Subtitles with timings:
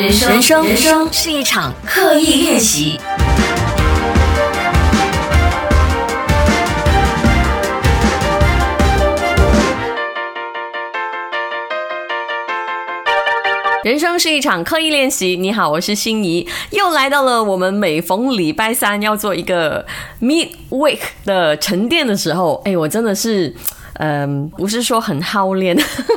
[0.00, 3.00] 人生，人生，人生是一场刻意练习。
[13.82, 15.36] 人生是一场刻意练习。
[15.36, 19.84] 你好，我是心仪，又来到了我们每逢礼拜三要做一个
[20.22, 22.62] mid week 的沉淀的时候。
[22.64, 23.52] 哎，我真的是。
[23.98, 25.76] 嗯，不是说很好练，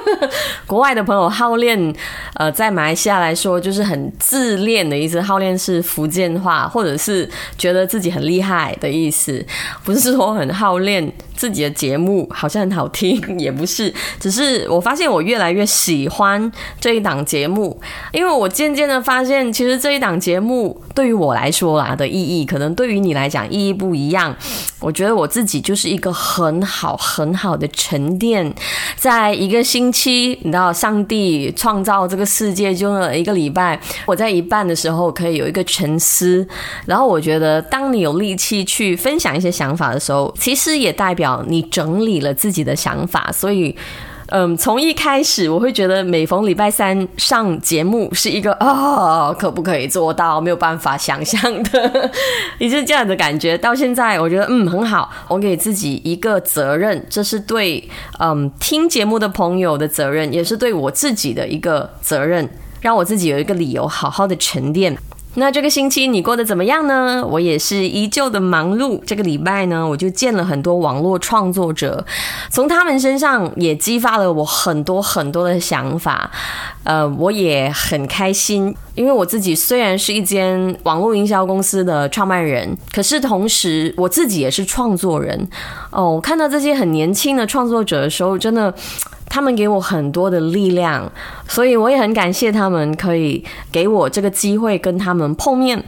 [0.65, 1.93] 国外的朋友好练，
[2.35, 5.19] 呃，在马来西亚来说就是很自恋的意思。
[5.21, 9.45] 好练是福建话，或者是觉得自己很厉害的意思，
[9.83, 11.11] 不是说很好练。
[11.33, 24.35] 自己的节目好像很好听， 也不是，只是我发现我越来越喜欢这一档节目，因为我渐渐的发现，其实这一档节目对于我来说啦的意义，可能对于你来讲意义不一样。
[24.79, 28.53] 我觉得我自己就是一个很好很好的沉淀，
[28.95, 36.47] 在一个星期，你知道，上帝创造这个世界就了一个礼拜，我在一半的时候可以有一个沉思，
[36.85, 41.31] 然后我觉得，当你有力气去分享一些想法的时候，其实也代表。
[41.47, 43.75] 你整理了自己的想法，所以，
[44.31, 50.39] 嗯，从一开始我会觉得每逢礼拜三上节目是一个啊，可不可以做到？
[50.39, 52.09] 没有办法想象的，
[52.57, 53.57] 也是这样的感觉。
[53.57, 64.97] 到现在，我觉得嗯很好，我给自己一个责任，这是对嗯听节目的朋友的责任，也是对我自己的一个责任，让我自己有一个理由好好的沉淀。
[65.35, 67.25] 那这个星期你过得怎么样呢？
[67.25, 68.99] 我也是依旧的忙碌。
[69.05, 72.05] 这个礼拜呢，我就见了很多网络创作者，
[72.49, 76.29] 从他们身上也激发了我很多很多的想法。
[76.83, 85.47] 呃，我也很开心，因为我自己虽然是一间网络营销公司的创办人，可是同时我自己也是创作人。
[85.91, 88.73] 哦，我看到这些很年轻的创作者的时候，真的。
[89.33, 91.09] 他们给我很多的力量，
[91.47, 95.81] 所以我也很感谢他们可以给我这个机会跟他们碰面，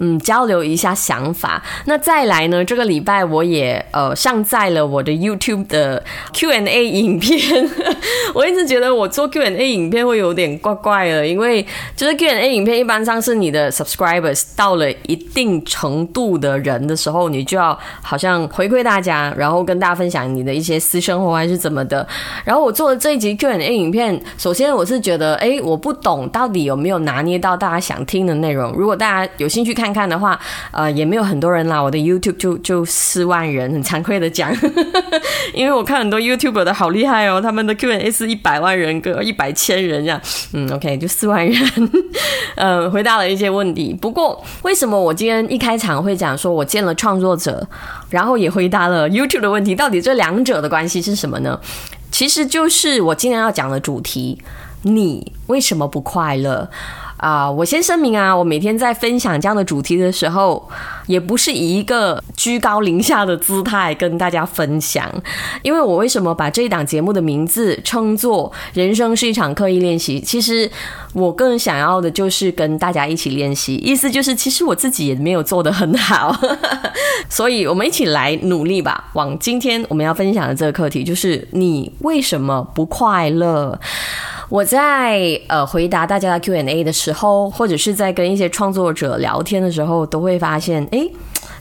[0.00, 1.62] 嗯，交流一下想法。
[1.84, 6.02] 那再来呢，这个礼拜我也呃上载了我的 YouTube 的
[6.32, 7.68] Q&A 影片。
[8.34, 11.64] 我一直觉得我做 Q&A 影片会有点怪怪的，因为
[11.94, 22.08] 就是 Q&A 影片一般上是你的 subscribers 到了一定程度的人的时候，你就要好像回馈大家，然后跟大家分享你的一些私生活还是怎么的。
[22.42, 22.85] 然后我做。
[22.94, 28.72] 这一集 Q&A 影片，首先我是觉得，哎，我不懂到底有没有拿捏到大家想听的内容。
[28.72, 30.38] 如果大家有兴趣看看的话，
[30.70, 31.82] 呃，也没有很多人啦。
[31.82, 34.52] 我的 YouTube 就就四万人，很惭愧的讲，
[35.54, 40.20] 因为我看很多 YouTube 的好厉害哦，他们的 Q&A 是一百万人个一百千人这样。
[40.52, 41.90] 嗯，OK，就四万人，
[42.56, 43.96] 嗯， 回答了一些问题。
[44.00, 47.66] 不过，为什么我今天一开场会讲说我见了创作者，
[48.10, 49.74] 然后也回答了 YouTube 的问题？
[49.74, 51.58] 到底这两者的关系是什么呢？
[52.10, 54.42] 其实就是我今天要讲的主题，
[54.82, 56.70] 你为什么不快乐？
[57.16, 57.50] 啊？
[57.50, 60.68] 我先声明啊，我每天在分享这样的主题的时候，
[61.06, 65.10] 也不是以一个居高临下的姿态跟大家分享。
[65.62, 70.20] 因为我为什么把这一档节目的名字称作“人生是一场刻意练习”？
[70.24, 70.70] 其实
[71.12, 76.36] 我更想要的就是跟大家一起练习，意思就是其实我自己也没有做得很好。
[77.28, 79.10] 所以，我们一起来努力吧。
[79.14, 83.78] 往今天我们要分享的这个课题，就是你为什么不快乐？
[84.48, 91.08] 我在呃回答大家的 Q&A 的时候，或者是在跟一些创作者聊天的时候，都会发现，哎，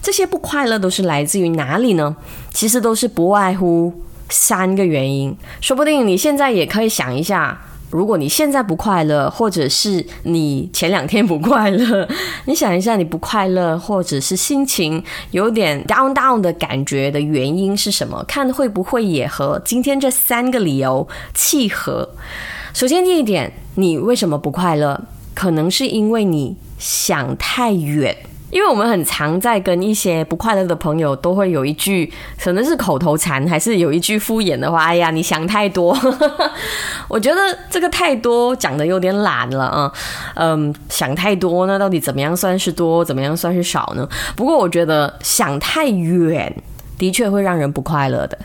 [0.02, 2.16] 这些不快乐都是来自于哪里呢？
[2.54, 3.92] 其实都是不外乎
[4.30, 5.36] 三个原因。
[5.62, 7.60] 说不定你现在也可以想一下。
[7.92, 12.06] 如果你现在不快乐，或者是你前两天不快乐，
[12.46, 15.02] 你想一下，你不快乐，或者是心情
[15.32, 18.22] 有点 down down 的感觉的原因是什么？
[18.28, 22.10] 看会不会也和今天这三个理由契合？
[22.76, 25.02] 首先第一点，你为什么不快乐？
[25.34, 28.14] 可能是因为你想太远。
[28.52, 34.84] 因为我们很常在跟一些不快乐的朋友，都会有一句可能是口头禅，还是有一句敷衍的话。
[34.84, 35.98] 哎呀，你想太多。
[37.08, 39.90] 我觉得这个太多讲的有点懒了啊。
[40.34, 43.06] 嗯，想太多，那到底怎么样算是多？
[43.06, 44.06] 怎么样算是少呢？
[44.36, 46.54] 不过我觉得想太远
[46.98, 48.38] 的确会让人不快乐的。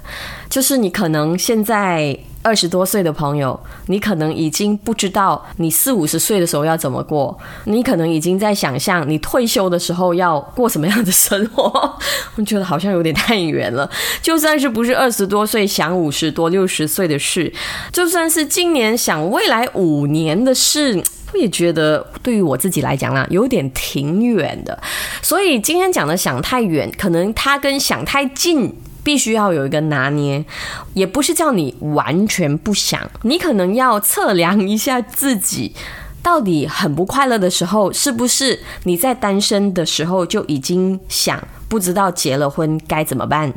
[0.49, 2.17] 就是你可能现在。
[2.43, 11.99] 二十多岁的朋友，你可能已经不知道你四五十岁的时候要怎么过，你可能已经在想象你退休的时候要过什么样的生活。
[12.37, 13.89] 我觉得好像有点太远了。
[14.23, 17.53] 就算是不是二十多岁想五十多、六十岁的事，
[17.93, 21.03] 就算是今年想未来五年的事，
[21.33, 24.81] 我也觉得对于我自己来讲啦，有点挺远的。
[25.21, 28.75] 所以今天讲的想太远，可能它跟想太近。
[29.03, 30.45] 必须要有一个拿捏，
[30.95, 35.75] 也不是叫你完全不想，你可能要测量一下自己
[36.23, 43.53] 到底很不快乐的时候，是不是你在单身的时候就已经想不知道结了婚该怎么办，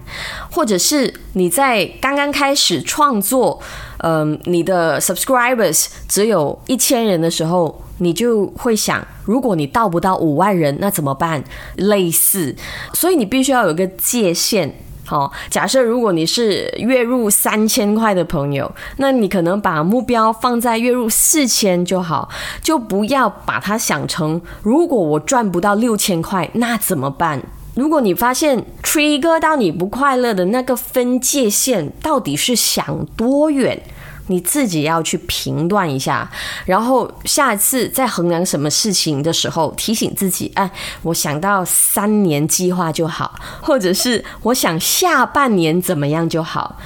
[0.49, 3.59] 或者是你在刚刚开始创作，
[3.97, 11.43] 嗯，你的 subscribers 只有一千人的时候，你就会想，如果你到不到五万人，那怎么办？
[11.75, 12.55] 类似，
[12.93, 14.73] 所以你必须要有一个界限。
[15.13, 22.27] 哦，假设如果你是月入三千块的朋友，那你可能把目标放在月入四千就好，
[22.63, 27.39] 就不要把它想成如果我赚不到六千块，那怎么办？
[27.75, 33.79] 如果你发现吹一个到你不快乐的那个分界线到底是想多远？
[34.27, 36.29] 你自己要去评断一下，
[36.65, 40.71] 然后下一次在衡量什么事情的时候，提醒自己：哎，
[41.01, 46.77] 我想到三年计划就好，或者是我想下半年怎么样就好。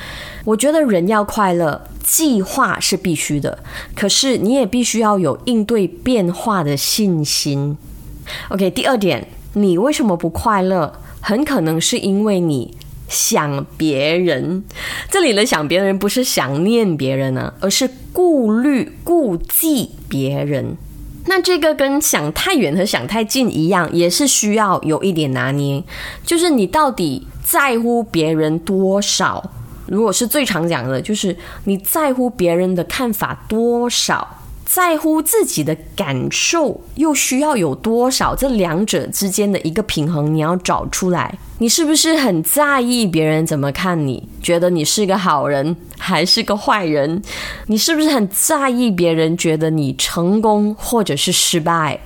[0.45, 3.59] 我觉得人要快乐，计划是必须的，
[3.95, 7.77] 可是你也必须要有应对变化的信心。
[8.49, 10.93] OK，第二点，你为什么不快乐？
[11.19, 12.75] 很可能是因为你。
[13.07, 14.63] 想别人，
[15.09, 20.75] 这里的想别人不是想念别人呢，而是顾虑、顾忌别人。
[21.25, 25.83] 那这个跟想太远和想太近一样，也是需要有一点拿捏。
[26.25, 29.51] 就是你到底在乎别人多少？
[29.87, 34.35] 如果是最常讲的，就是你在乎别人的看法多少。
[34.65, 38.35] 在乎自己的感受，又需要有多少？
[38.35, 41.37] 这两者之间的一个平衡，你要找出来。
[41.59, 44.27] 你是不是很在意别人怎么看你？
[44.43, 47.21] 觉得你是个好人还是个坏人？
[47.65, 51.99] 你是不是很在意别人觉得你成功或者是失败？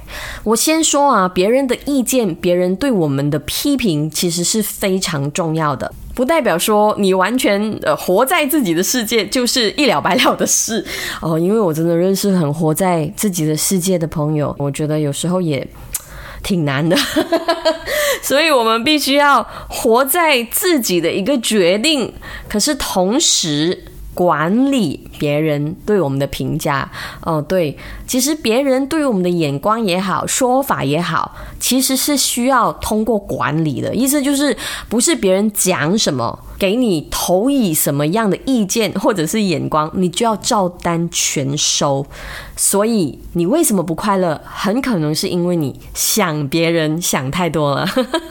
[0.44, 5.94] 我先说啊，别人的意见，别人对我们的批评，其实是非常重要的。
[6.14, 10.86] 不代表说你完全呃活在自己的世界就是一了百了的事
[11.22, 15.66] 哦，因为我真的认识很活在自己的世界的朋友，我觉得有时候也
[16.42, 16.96] 挺难的，
[18.22, 22.14] 所以我们必须要活在自己的一个决定，
[22.48, 23.86] 可是同时。
[24.14, 26.88] 管理别人对我们的评价，
[27.22, 33.96] 哦，对，其实别人对我们的眼光也好，说法也好，其实是需要通过管理的。
[33.96, 34.56] 意思就是，
[34.90, 36.38] 不是别人讲什么。
[36.62, 42.06] 给你投以什么样的意见或者是眼光，你就要照单全收。
[42.56, 44.40] 所以你为什么不快乐？
[44.46, 47.88] 很可能是因为你想别人想太多了。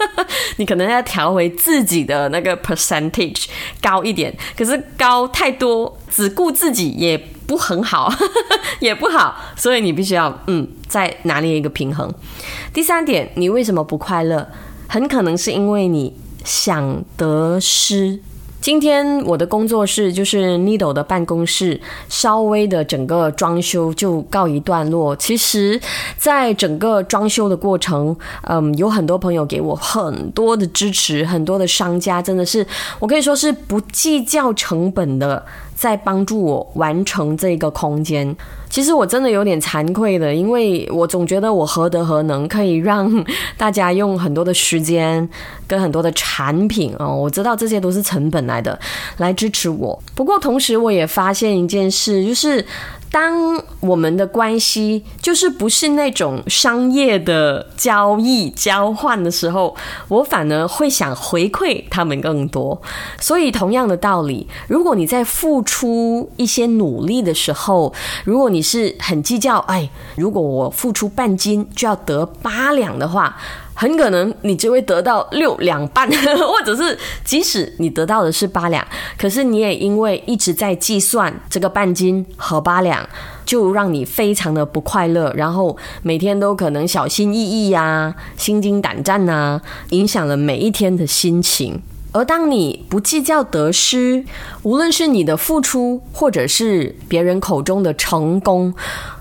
[0.58, 3.46] 你可能要调回自己的那个 percentage
[3.82, 7.18] 高一点，可是高太多，只顾自己也
[7.48, 8.14] 不很好，
[8.78, 9.34] 也不好。
[9.56, 12.08] 所以你必须要嗯，再拿捏一个平衡。
[12.72, 14.46] 第三点，你为什么不快乐？
[14.86, 16.14] 很可能是因为你。
[16.44, 18.18] 想得失。
[18.60, 25.16] 今天我的工作室就是 Needle 的办公室，稍微的整个装修就告一段落。
[25.16, 25.80] 其实，
[26.18, 32.66] 在整个装修的过程，嗯，有很多朋友给我很多的支持，很多的商家真的是，
[32.98, 35.42] 我可以说是不计较成本的。
[35.80, 38.36] 在帮助我完成这个空间，
[38.68, 43.24] 其实我真的有点惭愧的，因为我总觉得我何德何能，可以让
[43.56, 45.26] 大家用很多的时间
[45.66, 48.78] 跟很多的产品哦，我知道这些都是成本来的，
[49.16, 49.98] 来支持我。
[50.14, 52.62] 不过同时我也发现一件事，就是。
[53.10, 59.74] 当我们的关系就是不是那种商业的交易交换的时候，
[60.08, 62.80] 我反而会想回馈他们更多。
[63.20, 67.92] 所以同样的道理，如果你在付出一些努力的时候，
[68.24, 73.36] 如果你是很计较，哎，如果我付出半斤就要得八两的话。
[73.80, 76.06] 很可能你就会得到六两半，
[76.36, 83.08] 或者是即使你得到的是八两，可是你也因为一直在计算这个半斤和八两，
[83.46, 89.58] 就让你非常的不快乐，然后每天都可能小心翼翼呀，心惊胆战呐，
[89.88, 91.80] 影响了每一天的心情。
[92.12, 94.26] 而当你不计较得失，
[94.62, 98.74] 无论是你的付出，或者是别人口中的成功。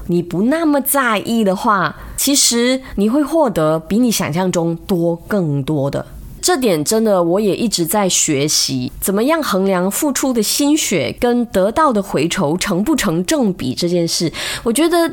[0.08, 1.96] 你不那么在意的话，
[2.30, 6.06] 其实你会获得比你想象中多更多的。
[6.40, 14.32] 这点真的，我也一直在学习，怎么样衡量付出的心血跟得到的回酬成不成正比这件事，
[14.62, 15.12] 我觉得。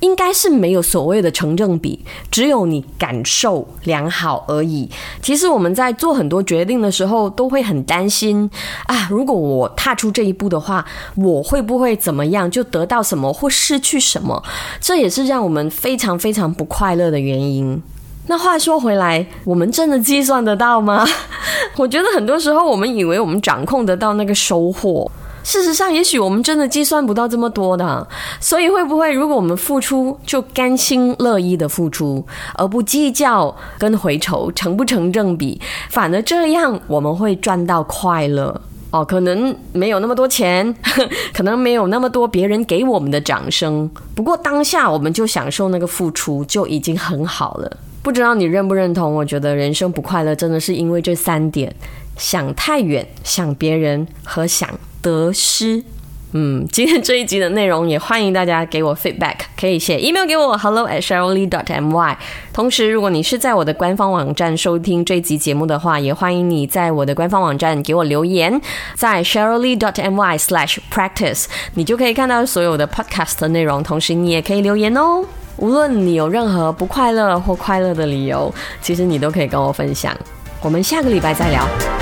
[0.00, 4.90] 应该是没有所谓的成正比，只有你感受良好而已。
[5.22, 8.50] 其实我们在做很多决定的时候，都会很担心
[8.86, 10.84] 啊，如果我踏出这一步的话，
[11.16, 14.42] 我会不会怎么样，就得到什么或失去什么？
[14.80, 17.82] 这也是让我们非常非常不快乐的原因。
[18.26, 21.04] 那话说回来，我们真的计算得到吗？
[21.76, 25.10] 我觉得很多时候，我们以为我们掌控得到那个收获。
[25.42, 28.06] 事实上，也许我们真的计算不到这么多的。
[28.40, 39.04] 所以，会不会如果我们付出，就甘心乐意的付出，而不计较跟回酬成不成正比，反而这样我们会赚到快乐哦？
[39.04, 40.74] 可能没有那么多钱，
[41.32, 47.78] 可能没有那么多别人给我们的掌声，不过当下我们就享受那个付出，就已经很好了。
[48.02, 49.14] 不知道你认不认同？
[49.14, 51.74] 我觉得人生不快乐，真的是因为这三点：
[52.20, 54.68] 想太远、想别人和想
[55.00, 55.82] 得失。
[56.32, 62.14] 嗯，今天这一集的内容也欢迎大家给我 feedback，可以写 email 给我 hello at sherylee dot my。
[62.52, 68.60] 同时，如果你是在我的官方网站收听这集节目的话，也欢迎你在我的官方网站给我留言，
[68.94, 73.82] 在 sheryllee dot my slash practice，你就可以看到所有的 podcast 的内容。
[73.82, 75.24] 同时，你也可以留言哦。
[75.56, 80.16] 无论你有任何不快乐或快乐的理由，其实你都可以跟我分享。
[80.62, 81.99] 我们下个礼拜再聊。